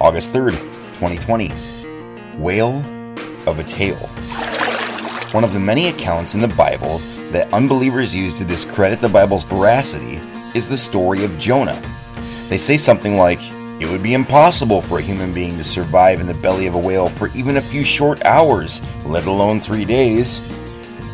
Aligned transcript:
August 0.00 0.32
3rd, 0.32 0.52
2020. 0.98 1.48
Whale 2.38 2.78
of 3.46 3.58
a 3.58 3.64
Tale. 3.64 4.06
One 5.32 5.44
of 5.44 5.52
the 5.52 5.60
many 5.60 5.88
accounts 5.88 6.34
in 6.34 6.40
the 6.40 6.48
Bible 6.48 6.98
that 7.32 7.52
unbelievers 7.52 8.14
use 8.14 8.38
to 8.38 8.46
discredit 8.46 9.02
the 9.02 9.10
Bible's 9.10 9.44
veracity 9.44 10.18
is 10.54 10.70
the 10.70 10.78
story 10.78 11.22
of 11.22 11.36
Jonah. 11.38 11.82
They 12.48 12.56
say 12.56 12.78
something 12.78 13.18
like, 13.18 13.40
it 13.78 13.90
would 13.90 14.02
be 14.02 14.14
impossible 14.14 14.80
for 14.80 15.00
a 15.00 15.02
human 15.02 15.34
being 15.34 15.58
to 15.58 15.64
survive 15.64 16.18
in 16.18 16.26
the 16.26 16.34
belly 16.34 16.66
of 16.66 16.76
a 16.76 16.78
whale 16.78 17.10
for 17.10 17.28
even 17.34 17.58
a 17.58 17.62
few 17.62 17.84
short 17.84 18.24
hours, 18.24 18.80
let 19.04 19.26
alone 19.26 19.60
three 19.60 19.84
days. 19.84 20.40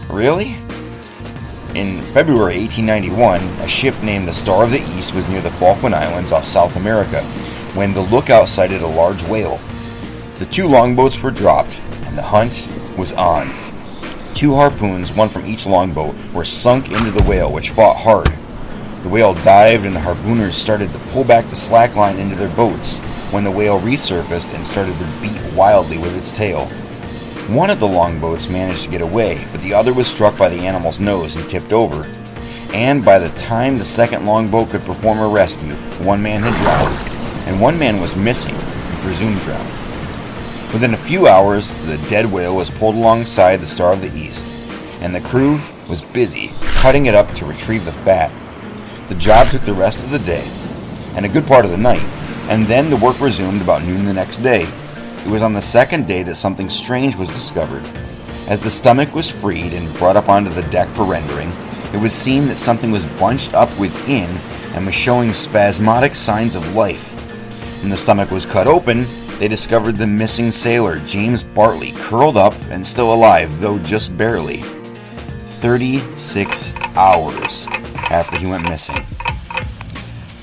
Really? 0.09 0.53
In 1.75 2.01
February 2.15 2.61
1891, 2.61 3.41
a 3.65 3.69
ship 3.69 4.01
named 4.05 4.29
the 4.29 4.33
Star 4.33 4.63
of 4.63 4.71
the 4.71 4.81
East 4.97 5.13
was 5.13 5.29
near 5.29 5.41
the 5.41 5.51
Falkland 5.51 5.95
Islands 5.95 6.31
off 6.31 6.45
South 6.45 6.77
America 6.77 7.21
when 7.77 7.93
the 7.93 8.01
lookout 8.01 8.49
sighted 8.49 8.81
a 8.81 8.87
large 8.87 9.23
whale. 9.25 9.61
The 10.37 10.47
two 10.47 10.67
longboats 10.67 11.23
were 11.23 11.31
dropped, 11.31 11.79
and 12.07 12.17
the 12.17 12.23
hunt 12.23 12.67
was 12.97 13.13
on. 13.13 13.49
Two 14.35 14.55
harpoons, 14.55 15.13
one 15.13 15.29
from 15.29 15.47
each 15.47 15.67
longboat, 15.67 16.15
were 16.33 16.45
sunk 16.45 16.91
into 16.91 17.11
the 17.11 17.25
whale, 17.25 17.53
which 17.53 17.71
fought 17.71 17.97
hard. 17.97 18.33
The 19.03 19.11
whale 19.11 19.35
dived, 19.35 19.85
and 19.85 19.95
the 19.95 20.01
harpooners 20.01 20.53
started 20.53 20.93
to 20.93 20.99
pull 21.11 21.23
back 21.23 21.45
the 21.51 21.57
slack 21.57 21.95
line 21.95 22.19
into 22.19 22.35
their 22.35 22.55
boats 22.57 22.99
when 23.31 23.45
the 23.45 23.51
whale 23.51 23.79
resurfaced 23.79 24.55
and 24.55 24.67
started 24.67 24.99
to 24.99 25.21
beat 25.21 25.41
wildly 25.55 25.99
with 25.99 26.17
its 26.17 26.37
tail. 26.37 26.67
One 27.49 27.71
of 27.71 27.79
the 27.79 27.87
longboats 27.87 28.49
managed 28.49 28.85
to 28.85 28.91
get 28.91 29.03
away, 29.03 29.47
but 29.53 29.63
the 29.63 29.75
other 29.75 29.93
was 29.93 30.09
struck 30.09 30.37
by 30.37 30.49
the 30.49 30.67
animal's 30.67 30.99
nose 30.99 31.37
and 31.37 31.49
tipped 31.49 31.73
over. 31.73 32.11
And 32.73 33.05
by 33.05 33.19
the 33.19 33.29
time 33.37 33.79
the 33.79 33.85
second 33.85 34.27
longboat 34.27 34.71
could 34.71 34.83
perform 34.83 35.19
a 35.21 35.29
rescue, 35.29 35.75
one 36.05 36.23
man 36.23 36.43
had 36.43 36.55
drowned, 36.57 37.16
and 37.47 37.61
one 37.61 37.79
man 37.79 38.01
was 38.01 38.17
missing, 38.17 38.55
presumed 39.01 39.41
drowned. 39.41 39.73
Within 40.73 40.95
a 40.95 40.99
few 40.99 41.27
hours, 41.29 41.73
the 41.85 41.97
dead 42.09 42.27
whale 42.27 42.55
was 42.55 42.69
pulled 42.71 42.97
alongside 42.97 43.59
the 43.59 43.67
Star 43.67 43.93
of 43.93 44.01
the 44.01 44.13
East, 44.19 44.45
and 45.01 45.15
the 45.15 45.21
crew 45.21 45.61
was 45.89 46.05
busy 46.05 46.51
cutting 46.81 47.07
it 47.07 47.15
up 47.15 47.29
to 47.35 47.47
retrieve 47.47 47.85
the 47.85 47.93
fat. 47.93 48.31
The 49.09 49.15
job 49.15 49.49
took 49.49 49.63
the 49.63 49.73
rest 49.73 50.05
of 50.05 50.11
the 50.11 50.19
day, 50.19 50.47
and 51.15 51.25
a 51.25 51.29
good 51.29 51.47
part 51.47 51.65
of 51.65 51.71
the 51.71 51.77
night, 51.77 52.05
and 52.49 52.67
then 52.67 52.91
the 52.91 52.97
work 52.97 53.21
resumed 53.21 53.63
about 53.63 53.85
noon 53.85 54.05
the 54.05 54.13
next 54.13 54.39
day. 54.39 54.69
It 55.25 55.29
was 55.29 55.43
on 55.43 55.53
the 55.53 55.63
second 55.63 56.07
day 56.07 56.23
that 56.25 56.35
something 56.35 56.69
strange 56.69 57.17
was 57.17 57.29
discovered. 57.29 57.85
As 58.49 58.61
the 58.61 58.71
stomach 58.71 59.15
was 59.15 59.31
freed 59.31 59.73
and 59.73 59.93
brought 59.97 60.17
up 60.17 60.29
onto 60.29 60.51
the 60.51 60.63
deck 60.65 60.89
for 60.89 61.05
rendering, 61.05 61.51
it 61.93 62.01
was 62.01 62.13
seen 62.13 62.47
that 62.49 62.57
something 62.57 62.93
was 62.93 63.07
bunched 63.07 63.55
up 63.55 63.77
within 63.79 64.29
and 64.75 64.85
was 64.85 64.95
showing 64.95 65.33
spasmodic 65.33 66.15
signs 66.15 66.55
of 66.55 66.75
life. 66.75 67.16
When 67.81 67.91
the 67.91 67.97
stomach 67.97 68.31
was 68.31 68.47
cut 68.47 68.67
open, 68.67 69.07
they 69.39 69.49
discovered 69.49 69.97
the 69.97 70.07
missing 70.07 70.51
sailor, 70.51 70.99
James 71.01 71.43
Bartley, 71.43 71.93
curled 71.93 72.37
up 72.37 72.55
and 72.71 72.87
still 72.87 73.13
alive, 73.13 73.61
though 73.61 73.79
just 73.81 74.17
barely. 74.17 74.59
36 75.61 76.75
hours 76.97 77.67
after 78.11 78.39
he 78.39 78.47
went 78.47 78.69
missing. 78.69 78.97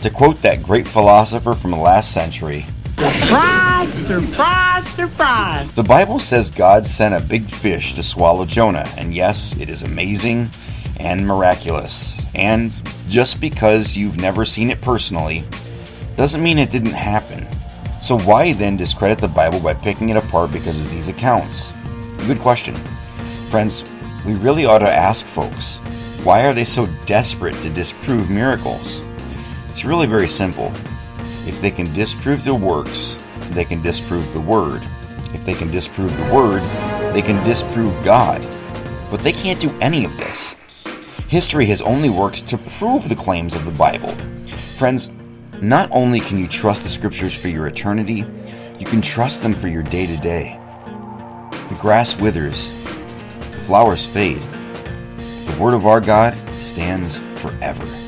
To 0.01 0.09
quote 0.09 0.41
that 0.41 0.61
great 0.61 0.87
philosopher 0.87 1.53
from 1.53 1.71
the 1.71 1.77
last 1.77 2.13
century, 2.13 2.65
Surprise, 2.97 3.89
surprise, 4.05 4.87
surprise. 4.89 5.73
The 5.73 5.83
Bible 5.83 6.19
says 6.19 6.51
God 6.51 6.85
sent 6.85 7.15
a 7.15 7.25
big 7.25 7.49
fish 7.49 7.95
to 7.95 8.03
swallow 8.03 8.45
Jonah, 8.45 8.87
and 8.97 9.13
yes, 9.15 9.57
it 9.57 9.67
is 9.67 9.81
amazing 9.81 10.51
and 10.97 11.25
miraculous. 11.25 12.23
And 12.35 12.71
just 13.09 13.41
because 13.41 13.97
you've 13.97 14.17
never 14.17 14.45
seen 14.45 14.69
it 14.69 14.79
personally 14.79 15.43
doesn't 16.15 16.43
mean 16.43 16.57
it 16.57 16.69
didn't 16.69 16.91
happen. 16.91 17.45
So, 17.99 18.19
why 18.19 18.53
then 18.53 18.77
discredit 18.77 19.19
the 19.19 19.27
Bible 19.27 19.59
by 19.59 19.73
picking 19.73 20.09
it 20.09 20.17
apart 20.17 20.51
because 20.51 20.79
of 20.79 20.91
these 20.91 21.09
accounts? 21.09 21.71
Good 22.27 22.39
question. 22.39 22.75
Friends, 23.49 23.83
we 24.25 24.35
really 24.35 24.65
ought 24.65 24.79
to 24.79 24.91
ask 24.91 25.25
folks 25.25 25.79
why 26.23 26.45
are 26.45 26.53
they 26.53 26.63
so 26.63 26.85
desperate 27.05 27.55
to 27.63 27.69
disprove 27.69 28.29
miracles? 28.29 29.01
It's 29.67 29.83
really 29.83 30.07
very 30.07 30.27
simple. 30.27 30.71
If 31.45 31.59
they 31.61 31.71
can 31.71 31.91
disprove 31.93 32.45
the 32.45 32.55
works, 32.55 33.21
they 33.49 33.65
can 33.65 33.81
disprove 33.81 34.31
the 34.33 34.39
Word. 34.39 34.81
If 35.33 35.45
they 35.45 35.53
can 35.53 35.69
disprove 35.69 36.15
the 36.15 36.33
Word, 36.33 36.61
they 37.13 37.21
can 37.21 37.43
disprove 37.43 37.93
God. 38.05 38.41
But 39.11 39.19
they 39.19 39.33
can't 39.33 39.59
do 39.59 39.69
any 39.81 40.05
of 40.05 40.15
this. 40.17 40.55
History 41.27 41.65
has 41.65 41.81
only 41.81 42.09
worked 42.09 42.47
to 42.47 42.57
prove 42.57 43.09
the 43.09 43.15
claims 43.15 43.53
of 43.53 43.65
the 43.65 43.71
Bible. 43.71 44.11
Friends, 44.77 45.11
not 45.63 45.89
only 45.93 46.19
can 46.19 46.37
you 46.37 46.47
trust 46.47 46.83
the 46.83 46.89
Scriptures 46.89 47.33
for 47.33 47.47
your 47.47 47.67
eternity, 47.67 48.25
you 48.77 48.85
can 48.85 49.01
trust 49.01 49.41
them 49.41 49.53
for 49.53 49.69
your 49.69 49.83
day 49.83 50.05
to 50.05 50.17
day. 50.17 50.59
The 51.69 51.77
grass 51.79 52.19
withers, 52.19 52.69
the 52.83 53.59
flowers 53.65 54.05
fade. 54.05 54.41
The 54.41 55.57
Word 55.59 55.73
of 55.73 55.85
our 55.85 56.01
God 56.01 56.37
stands 56.49 57.19
forever. 57.35 58.02